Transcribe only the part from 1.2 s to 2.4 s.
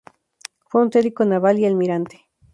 naval y almirante.